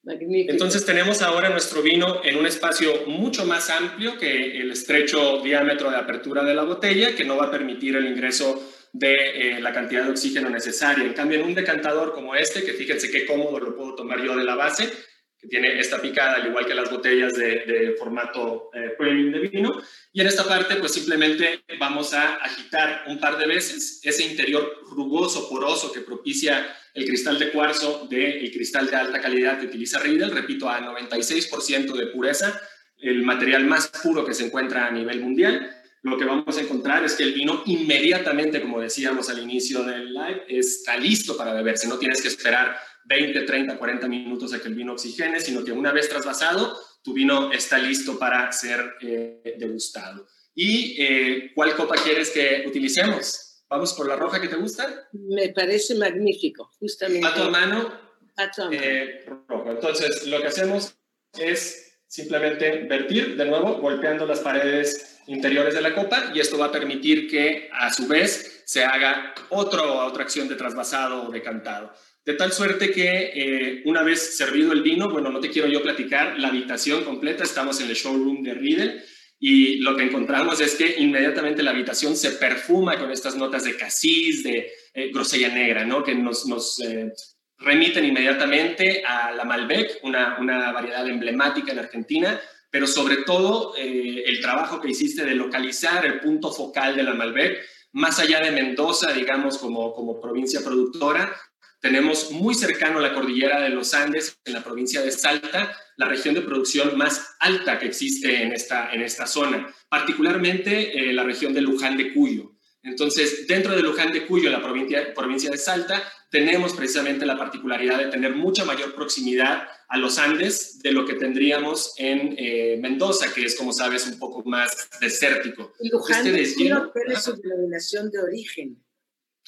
[0.03, 0.53] Magnífico.
[0.53, 5.91] Entonces tenemos ahora nuestro vino en un espacio mucho más amplio que el estrecho diámetro
[5.91, 8.61] de apertura de la botella, que no va a permitir el ingreso
[8.93, 11.05] de eh, la cantidad de oxígeno necesaria.
[11.05, 14.35] En cambio, en un decantador como este, que fíjense qué cómodo lo puedo tomar yo
[14.37, 14.91] de la base,
[15.41, 19.83] que tiene esta picada, al igual que las botellas de, formato eh, premium de vino.
[20.13, 24.83] Y en esta parte, pues simplemente vamos a agitar un par de veces ese interior
[24.91, 29.99] rugoso, poroso que propicia el cristal de cuarzo del cristal de alta calidad que utiliza
[30.01, 32.61] Riedel, repito, a 96% de pureza,
[32.99, 35.75] el material más puro que se encuentra a nivel mundial.
[36.03, 40.13] Lo que vamos a encontrar es que el vino inmediatamente, como decíamos al inicio del
[40.13, 41.89] live, está listo para beberse.
[41.89, 42.77] No tienes que esperar
[43.11, 47.13] 20, 30, 40 minutos a que el vino oxigene, sino que una vez trasvasado, tu
[47.13, 50.29] vino está listo para ser eh, degustado.
[50.55, 53.65] ¿Y eh, cuál copa quieres que utilicemos?
[53.69, 55.09] ¿Vamos por la roja que te gusta?
[55.13, 57.27] Me parece magnífico, justamente.
[57.27, 57.93] A tu mano.
[58.37, 58.77] A tu mano.
[58.81, 59.71] Eh, rojo.
[59.73, 60.95] Entonces, lo que hacemos
[61.37, 66.67] es simplemente vertir de nuevo, golpeando las paredes interiores de la copa y esto va
[66.67, 71.93] a permitir que a su vez se haga otro, otra acción de trasvasado o decantado.
[72.25, 75.83] De tal suerte que eh, una vez servido el vino, bueno, no te quiero yo
[75.83, 79.03] platicar la habitación completa, estamos en el showroom de Riedel
[79.39, 83.77] y lo que encontramos es que inmediatamente la habitación se perfuma con estas notas de
[83.77, 86.03] casis, de eh, grosella negra, ¿no?
[86.03, 87.11] Que nos, nos eh,
[87.57, 92.41] remiten inmediatamente a la Malbec, una, una, variedad emblemática en Argentina,
[92.71, 97.61] pero sobre todo el trabajo que hiciste de localizar el punto focal de la Malbec,
[97.93, 101.37] más allá de Mendoza, digamos, como, como provincia productora,
[101.81, 106.35] tenemos muy cercano la cordillera de los Andes, en la provincia de Salta, la región
[106.35, 111.55] de producción más alta que existe en esta, en esta zona, particularmente eh, la región
[111.55, 112.53] de Luján de Cuyo.
[112.83, 117.99] Entonces, dentro de Luján de Cuyo, la provincia, provincia de Salta, tenemos precisamente la particularidad
[117.99, 123.35] de tener mucha mayor proximidad a los Andes de lo que tendríamos en eh, Mendoza,
[123.35, 125.73] que es, como sabes, un poco más desértico.
[125.91, 128.83] Luján este Cuyo, es su denominación de origen?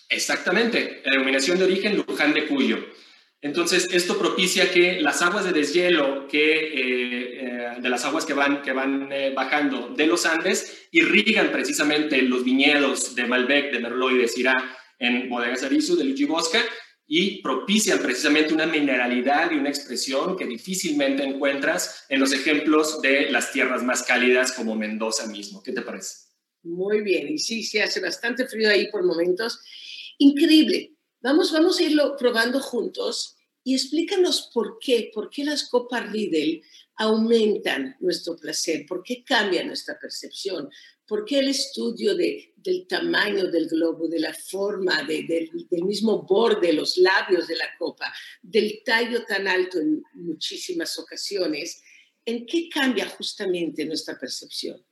[0.08, 2.78] Exactamente, la denominación de origen Luján de Cuyo.
[3.42, 8.34] Entonces, esto propicia que las aguas de deshielo, que, eh, eh, de las aguas que
[8.34, 13.80] van, que van eh, bajando de los Andes, irrigan precisamente los viñedos de Malbec, de
[13.80, 16.62] Merlot y de Syrah en Bodegas Arizu, de Bosca,
[17.06, 23.30] y propician precisamente una mineralidad y una expresión que difícilmente encuentras en los ejemplos de
[23.30, 25.62] las tierras más cálidas como Mendoza mismo.
[25.62, 26.28] ¿Qué te parece?
[26.62, 29.60] Muy bien, y sí, se hace bastante frío ahí por momentos
[30.18, 30.94] increíble.
[31.20, 36.62] Vamos, vamos a irlo probando juntos y explícanos por qué, por qué las copas Riedel
[36.96, 40.68] aumentan nuestro placer, por qué cambia nuestra percepción,
[41.06, 45.50] por qué el estudio de, del tamaño del globo, de la forma, del
[45.84, 51.82] mismo borde, los labios de la copa, del tallo tan alto en muchísimas ocasiones,
[52.24, 54.82] ¿en qué cambia justamente nuestra percepción?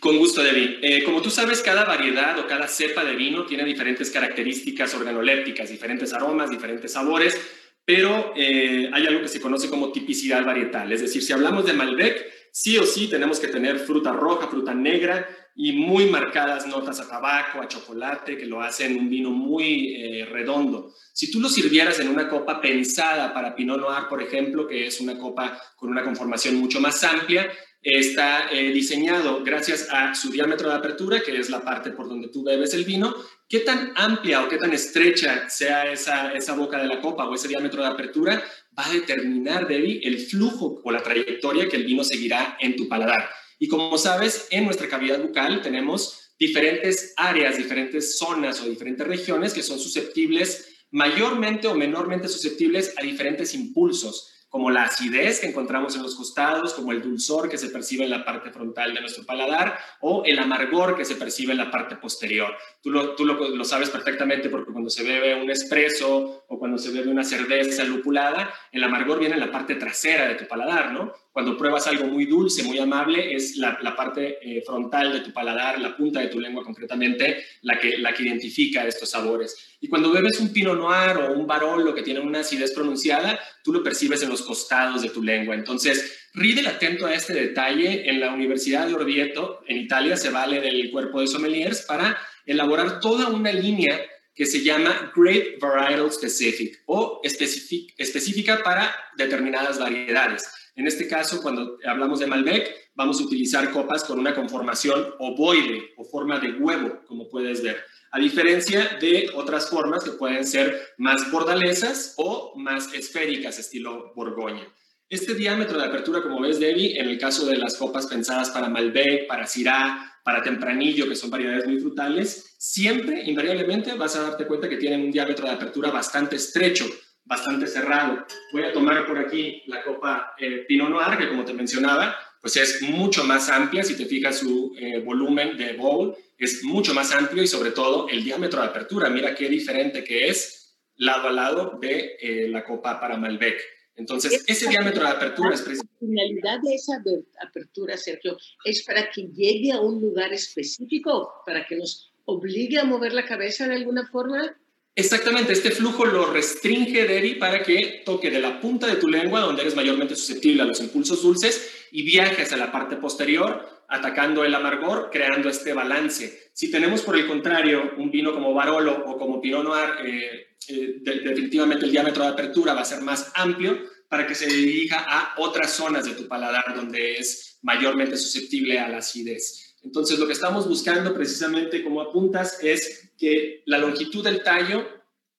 [0.00, 0.78] Con gusto, Debbie.
[0.80, 5.68] Eh, como tú sabes, cada variedad o cada cepa de vino tiene diferentes características organolépticas,
[5.68, 7.38] diferentes aromas, diferentes sabores,
[7.84, 10.90] pero eh, hay algo que se conoce como tipicidad varietal.
[10.92, 14.74] Es decir, si hablamos de Malbec, sí o sí tenemos que tener fruta roja, fruta
[14.74, 19.94] negra y muy marcadas notas a tabaco, a chocolate, que lo hacen un vino muy
[19.94, 20.92] eh, redondo.
[21.12, 25.00] Si tú lo sirvieras en una copa pensada para Pinot Noir, por ejemplo, que es
[25.00, 27.48] una copa con una conformación mucho más amplia,
[27.84, 32.28] está eh, diseñado gracias a su diámetro de apertura, que es la parte por donde
[32.28, 33.14] tú bebes el vino.
[33.48, 37.34] Qué tan amplia o qué tan estrecha sea esa, esa boca de la copa o
[37.34, 38.42] ese diámetro de apertura
[38.76, 42.88] va a determinar, Debbie, el flujo o la trayectoria que el vino seguirá en tu
[42.88, 43.28] paladar.
[43.58, 49.52] Y como sabes, en nuestra cavidad bucal tenemos diferentes áreas, diferentes zonas o diferentes regiones
[49.52, 55.96] que son susceptibles, mayormente o menormente susceptibles a diferentes impulsos como la acidez que encontramos
[55.96, 59.26] en los costados, como el dulzor que se percibe en la parte frontal de nuestro
[59.26, 62.56] paladar o el amargor que se percibe en la parte posterior.
[62.80, 66.92] Tú lo, tú lo, sabes perfectamente porque cuando se bebe un espresso o cuando se
[66.92, 71.12] bebe una cerveza lupulada, el amargor viene en la parte trasera de tu paladar, ¿no?
[71.32, 75.80] Cuando pruebas algo muy dulce, muy amable, es la, parte eh, frontal de tu paladar,
[75.80, 79.76] la punta de tu lengua concretamente, la que, la que identifica estos sabores.
[79.80, 83.72] Y cuando bebes un Pinot Noir o un Barolo que tiene una acidez pronunciada, tú
[83.72, 85.54] lo percibes en los costados de tu lengua.
[85.54, 90.60] Entonces, Riedel, atento a este detalle, en la Universidad de Orvieto, en Italia, se vale
[90.60, 94.00] del cuerpo de sommeliers para elaborar toda una línea
[94.34, 100.50] que se llama Grape Varietal Specific o específica para determinadas variedades.
[100.76, 105.92] En este caso, cuando hablamos de Malbec, vamos a utilizar copas con una conformación ovoide
[105.96, 107.84] o forma de huevo, como puedes ver,
[108.14, 114.68] a diferencia de otras formas que pueden ser más bordalesas o más esféricas, estilo Borgoña.
[115.08, 118.68] Este diámetro de apertura, como ves, Debbie, en el caso de las copas pensadas para
[118.68, 124.46] Malbec, para Syrah, para Tempranillo, que son variedades muy frutales, siempre, invariablemente, vas a darte
[124.46, 126.86] cuenta que tienen un diámetro de apertura bastante estrecho,
[127.24, 128.24] bastante cerrado.
[128.52, 132.14] Voy a tomar por aquí la copa eh, Pinot Noir, que como te mencionaba,
[132.44, 136.92] pues es mucho más amplia, si te fijas su eh, volumen de bowl, es mucho
[136.92, 141.28] más amplio y sobre todo el diámetro de apertura, mira qué diferente que es lado
[141.28, 143.58] a lado de eh, la copa para Malbec.
[143.96, 147.02] Entonces, ese diámetro de apertura es La finalidad de esa
[147.40, 152.84] apertura, Sergio, es para que llegue a un lugar específico, para que nos obligue a
[152.84, 154.54] mover la cabeza de alguna forma.
[154.96, 159.40] Exactamente, este flujo lo restringe Debbie para que toque de la punta de tu lengua,
[159.40, 164.44] donde eres mayormente susceptible a los impulsos dulces, y viaje hacia la parte posterior, atacando
[164.44, 166.50] el amargor, creando este balance.
[166.52, 171.00] Si tenemos, por el contrario, un vino como Barolo o como Pinot Noir, eh, eh,
[171.02, 173.76] definitivamente el diámetro de apertura va a ser más amplio
[174.08, 178.88] para que se dirija a otras zonas de tu paladar donde es mayormente susceptible a
[178.88, 179.74] la acidez.
[179.82, 184.86] Entonces, lo que estamos buscando precisamente como apuntas es que la longitud del tallo,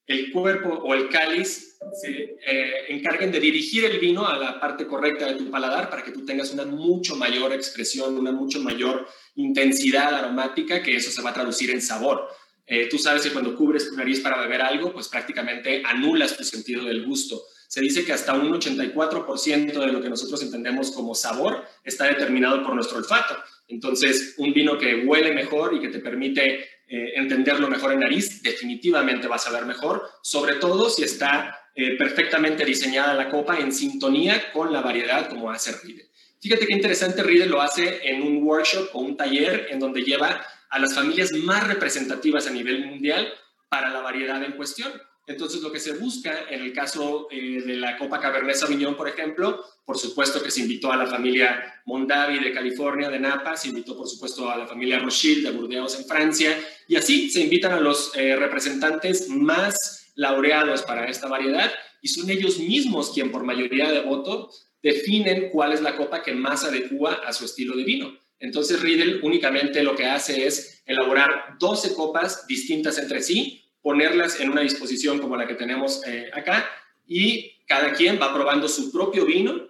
[0.07, 4.85] el cuerpo o el cáliz se eh, encarguen de dirigir el vino a la parte
[4.85, 9.07] correcta de tu paladar para que tú tengas una mucho mayor expresión, una mucho mayor
[9.35, 12.27] intensidad aromática, que eso se va a traducir en sabor.
[12.67, 16.43] Eh, tú sabes que cuando cubres tu nariz para beber algo, pues prácticamente anulas tu
[16.43, 17.43] sentido del gusto.
[17.67, 22.63] Se dice que hasta un 84% de lo que nosotros entendemos como sabor está determinado
[22.63, 23.35] por nuestro olfato.
[23.67, 28.43] Entonces, un vino que huele mejor y que te permite eh, entenderlo mejor en nariz,
[28.43, 33.71] definitivamente va a saber mejor, sobre todo si está eh, perfectamente diseñada la copa en
[33.71, 36.09] sintonía con la variedad como hace Riedel.
[36.39, 40.45] Fíjate qué interesante, Riedel lo hace en un workshop o un taller en donde lleva
[40.69, 43.33] a las familias más representativas a nivel mundial
[43.69, 44.91] para la variedad en cuestión.
[45.27, 49.09] Entonces, lo que se busca en el caso eh, de la Copa Cabernet Sauvignon, por
[49.09, 53.69] ejemplo, por supuesto que se invitó a la familia Mondavi de California, de Napa, se
[53.69, 56.55] invitó por supuesto a la familia Rothschild de Burdeos en Francia,
[56.87, 61.71] y así se invitan a los eh, representantes más laureados para esta variedad,
[62.01, 64.51] y son ellos mismos quien por mayoría de voto
[64.83, 68.19] definen cuál es la copa que más adecua a su estilo de vino.
[68.39, 74.49] Entonces Riedel únicamente lo que hace es elaborar 12 copas distintas entre sí, ponerlas en
[74.49, 76.67] una disposición como la que tenemos eh, acá
[77.05, 79.69] y cada quien va probando su propio vino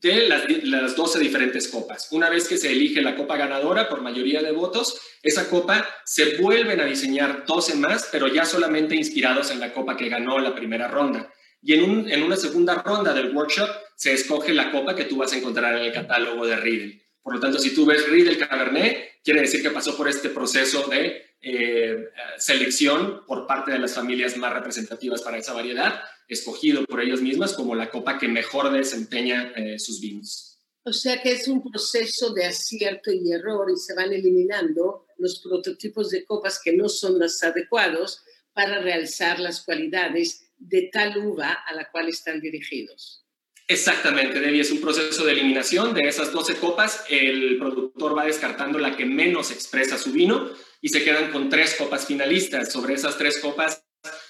[0.00, 2.08] de las, las 12 diferentes copas.
[2.10, 6.36] Una vez que se elige la copa ganadora por mayoría de votos, esa copa se
[6.38, 10.56] vuelven a diseñar 12 más, pero ya solamente inspirados en la copa que ganó la
[10.56, 11.32] primera ronda.
[11.62, 15.18] Y en, un, en una segunda ronda del workshop se escoge la copa que tú
[15.18, 17.02] vas a encontrar en el catálogo de Riedel.
[17.22, 20.88] Por lo tanto, si tú ves Riedel Cabernet, quiere decir que pasó por este proceso
[20.88, 27.02] de eh, selección por parte de las familias más representativas para esa variedad, escogido por
[27.02, 30.58] ellos mismas como la copa que mejor desempeña eh, sus vinos.
[30.84, 35.40] O sea que es un proceso de acierto y error y se van eliminando los
[35.40, 38.22] prototipos de copas que no son los adecuados
[38.52, 43.24] para realzar las cualidades de tal uva a la cual están dirigidos.
[43.66, 47.04] Exactamente, Debbie, es un proceso de eliminación de esas 12 copas.
[47.08, 50.50] El productor va descartando la que menos expresa su vino
[50.84, 52.70] y se quedan con tres copas finalistas.
[52.70, 53.82] Sobre esas tres copas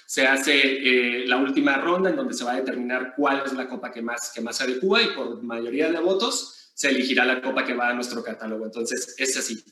[0.05, 3.67] se hace eh, la última ronda en donde se va a determinar cuál es la
[3.67, 7.65] copa que más, que más adecua y por mayoría de votos se elegirá la copa
[7.65, 8.63] que va a nuestro catálogo.
[8.63, 9.65] Entonces, es así.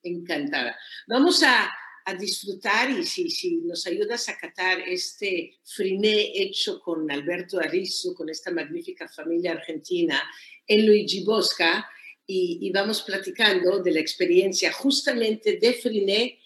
[0.00, 0.76] Encantada.
[1.08, 1.72] Vamos a,
[2.04, 8.14] a disfrutar y si, si, nos ayudas a catar este friné hecho con Alberto Arizo,
[8.14, 10.22] con esta magnífica familia argentina
[10.68, 11.84] en Luigi Bosca,
[12.30, 16.38] y, vamos platicando de la experiencia justamente de Friné,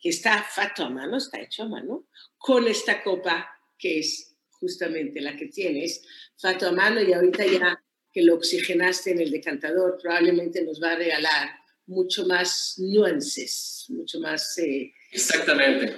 [0.00, 2.06] que está fato a mano, está hecho a mano,
[2.38, 6.02] con esta copa que es justamente la que tienes,
[6.36, 10.92] fato a mano, y ahorita ya que lo oxigenaste en el decantador, probablemente nos va
[10.92, 11.50] a regalar
[11.86, 15.96] mucho más nuances, mucho más eh, Exactamente.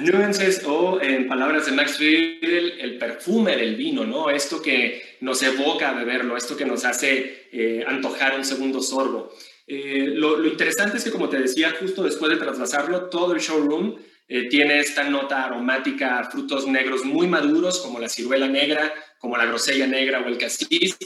[0.00, 4.30] Nuances o, en palabras de Max Friedel, el perfume del vino, ¿no?
[4.30, 9.32] Esto que nos evoca a beberlo, esto que nos hace eh, antojar un segundo sorbo.
[9.66, 13.96] Eh, lo, interesante es que, como te decía, justo después de trasvasarlo, todo el showroom
[14.28, 19.36] eh, tiene esta nota aromática a frutos negros muy maduros, como la ciruela negra, como
[19.36, 20.96] la grosella negra o el cassis,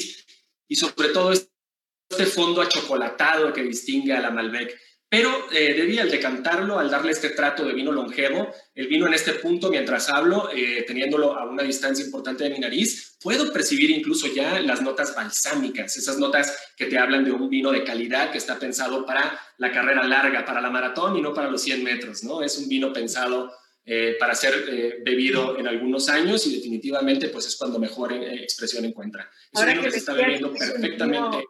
[0.67, 4.77] y sobre todo este fondo achocolatado que distingue a la Malbec.
[5.15, 9.35] Pero eh, al decantarlo, al darle este trato de vino longevo, el vino en este
[9.35, 14.27] punto, mientras hablo, eh, teniéndolo a una distancia importante de mi nariz, puedo percibir incluso
[14.27, 18.39] ya las notas balsámicas, esas notas que te hablan de un vino de calidad que
[18.39, 22.25] está pensado para la carrera larga, para la maratón y no para los 100 metros,
[22.25, 22.43] ¿no?
[22.43, 23.53] Es un vino pensado
[23.87, 28.85] eh, para ser eh, bebido en algunos años y definitivamente pues es cuando mejor expresión
[28.85, 29.31] encuentra.
[29.53, 31.45] Es Ahora un vino que, se está bebiendo perfectamente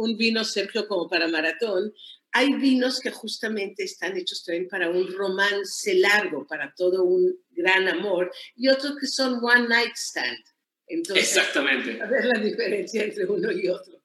[0.00, 1.92] un vino, Sergio, como para maratón,
[2.32, 7.88] hay vinos que justamente están hechos también para un romance largo, para todo un gran
[7.88, 10.38] amor, y otros que son one night stand.
[10.86, 12.00] Entonces, Exactamente.
[12.02, 13.99] A ver la diferencia entre uno y otro.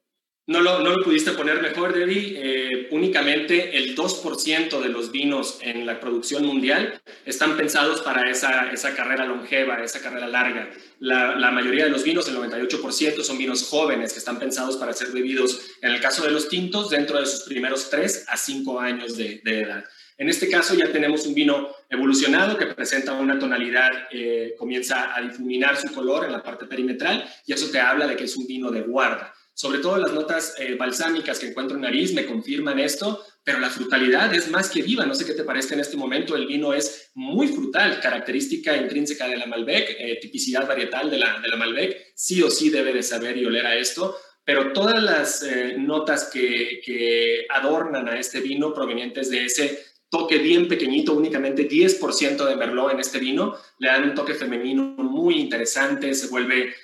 [0.47, 2.35] No lo, no lo pudiste poner mejor, Debbie.
[2.37, 8.71] Eh, únicamente el 2% de los vinos en la producción mundial están pensados para esa,
[8.71, 10.69] esa carrera longeva, esa carrera larga.
[10.99, 15.07] La, mayoría de los vinos, el 98%, son vinos jóvenes que están pensados para ser
[15.07, 19.17] bebidos, en el caso de los tintos, dentro de sus primeros 3 a 5 años
[19.17, 19.83] de, de edad.
[20.17, 25.21] En este caso ya tenemos un vino evolucionado que presenta una tonalidad, eh, comienza a
[25.21, 28.47] difuminar su color en la parte perimetral y eso te habla de que es un
[28.47, 29.33] vino de guarda.
[29.55, 33.69] Sobre todo las notas eh, balsámicas que encuentro en nariz me confirman esto, pero la
[33.69, 35.05] frutalidad es más que viva.
[35.05, 36.35] No sé qué te parece en este momento.
[36.35, 41.39] El vino es muy frutal, característica intrínseca de la Malbec, eh, tipicidad varietal de la,
[41.39, 42.11] de la Malbec.
[42.15, 46.25] Sí o sí debe de saber y oler a esto, pero todas las eh, notas
[46.25, 52.55] que, que adornan a este vino provenientes de ese toque bien pequeñito, únicamente 10% de
[52.57, 56.75] Merlot en este vino, le dan un toque femenino muy interesante, se vuelve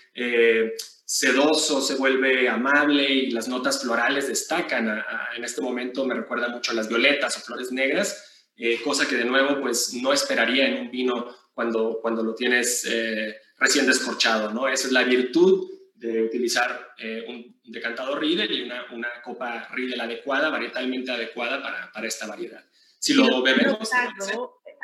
[1.12, 5.04] sedoso, se vuelve amable y las notas florales destacan.
[5.36, 9.18] en este momento me recuerda mucho a las violetas o flores negras, eh, cosa que
[9.18, 14.54] de nuevo pues no esperaría en un vino cuando, cuando lo tienes eh, recién descorchado,
[14.54, 14.70] ¿no?
[14.70, 20.00] Esa es la virtud de utilizar eh, un decantador Riedel y una, una copa Riedel
[20.00, 22.64] adecuada, varietalmente adecuada para, para esta variedad.
[23.00, 23.90] Si lo bebemos...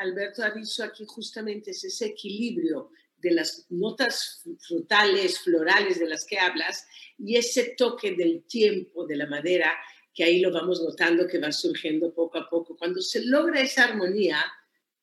[0.00, 2.90] Alberto ha dicho aquí justamente es ese equilibrio
[3.20, 6.86] de las notas frutales, florales de las que hablas
[7.18, 9.72] y ese toque del tiempo de la madera
[10.14, 12.76] que ahí lo vamos notando que va surgiendo poco a poco.
[12.76, 14.44] Cuando se logra esa armonía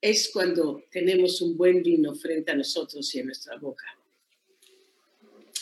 [0.01, 3.86] es cuando tenemos un buen vino frente a nosotros y en nuestra boca.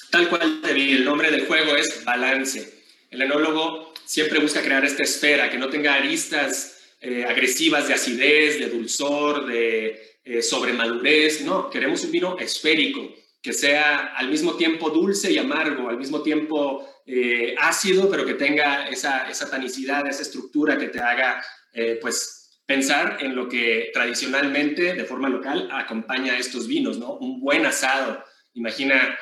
[0.10, 2.84] Tal cual, el nombre del juego es balance.
[3.10, 8.60] El enólogo siempre busca crear esta esfera que no tenga aristas eh, agresivas de acidez,
[8.60, 14.56] de dulzor, de eh, sobre madurez, no, queremos un vino esférico, que sea al mismo
[14.56, 20.08] tiempo dulce y amargo, al mismo tiempo eh, ácido, pero que tenga esa, esa tanicidad,
[20.08, 21.44] esa estructura que te haga,
[21.74, 27.16] eh, pues, pensar en lo que tradicionalmente, de forma local, acompaña a estos vinos, ¿no?
[27.16, 28.24] Un buen asado.
[28.54, 29.18] Imagina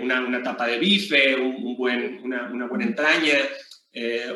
[0.00, 3.36] una, una, tapa de bife, un, buen, una, una, buena entraña,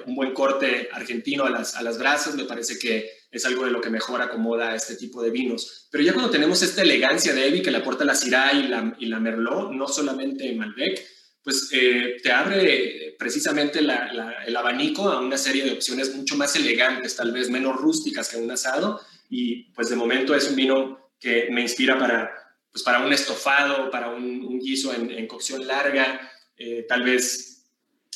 [0.07, 3.73] un buen corte argentino a las, a las brasas, me parece que es algo de
[3.73, 5.89] lo que mejor acomoda este tipo de vinos.
[5.91, 8.97] Pero ya cuando tenemos esta elegancia de Evi que le aporta la Syrah y la,
[8.99, 11.05] y la Merlot, no solamente Malbec,
[11.43, 17.17] pues eh, te abre precisamente el abanico a una serie de opciones mucho más elegantes,
[17.17, 19.01] tal vez menos rústicas que un asado.
[19.29, 22.31] Y pues de momento es un vino que me inspira para,
[22.73, 27.54] pues para un estofado, para un, guiso en, cocción larga, eh, tal vez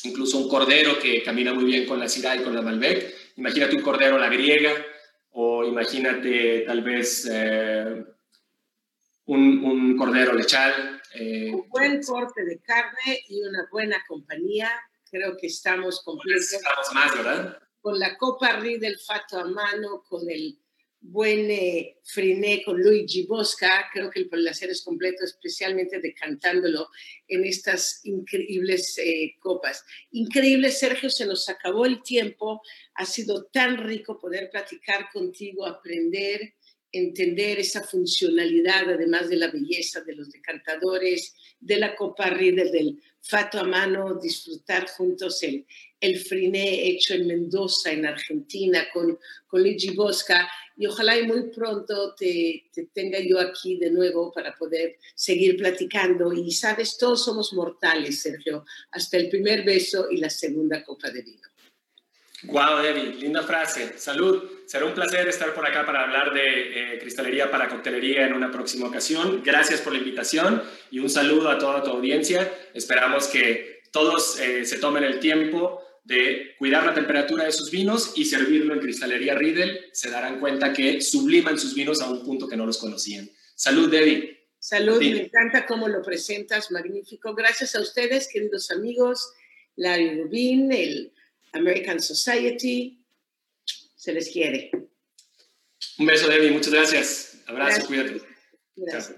[0.05, 3.13] incluso un cordero que camina muy bien con la Syrah y con la Malbec.
[3.37, 4.73] Imagínate un cordero a la griega,
[5.31, 8.03] o imagínate tal vez eh,
[9.25, 11.01] un, cordero lechal.
[11.13, 14.69] Eh, un buen corte de carne y una buena compañía.
[15.09, 16.53] Creo que estamos completos.
[16.53, 17.59] Estamos más, ¿verdad?
[17.81, 20.59] Con la copa del Fato a mano, con el
[21.01, 21.97] buen eh,
[22.65, 23.89] con Luigi Bosca.
[23.93, 26.87] Creo que el placer es completo, especialmente decantándolo
[27.27, 29.83] en estas increíbles eh, copas.
[30.11, 32.61] Increíble, Sergio, se nos acabó el tiempo.
[32.95, 36.55] Ha sido tan rico poder platicar contigo, aprender,
[36.91, 43.01] entender esa funcionalidad, además de la belleza de los decantadores, de la copa Riedel, del
[43.21, 45.65] fato a mano, disfrutar juntos el,
[45.99, 52.15] el friné hecho en Mendoza, en Argentina, con, con Luigi Bosca y ojalá muy pronto
[52.15, 56.31] te, tenga yo aquí de nuevo para poder seguir platicando.
[56.31, 61.21] Y sabes, todos somos mortales, Sergio, hasta el primer beso y la segunda copa de
[61.21, 61.48] vino.
[62.43, 63.97] Wow, Debbie, linda frase.
[63.97, 64.43] Salud.
[64.65, 68.51] Será un placer estar por acá para hablar de eh, cristalería para coctelería en una
[68.51, 69.41] próxima ocasión.
[69.43, 72.49] Gracias por la invitación y un saludo a toda tu audiencia.
[72.73, 78.13] Esperamos que todos eh, se tomen el tiempo de cuidar la temperatura de sus vinos
[78.15, 82.47] y servirlo en cristalería Riedel, se darán cuenta que subliman sus vinos a un punto
[82.47, 83.29] que no los conocían.
[83.55, 84.39] Salud, Debbie.
[84.57, 87.35] Salud, me encanta cómo lo presentas, magnífico.
[87.35, 89.33] Gracias a ustedes, queridos amigos,
[89.75, 91.13] Larry Rubin, el
[91.53, 93.03] American Society,
[93.95, 94.71] se les quiere.
[95.97, 97.37] Un beso, Debbie, muchas gracias.
[97.47, 98.21] Abrazo, cuídate.
[98.75, 99.15] Gracias.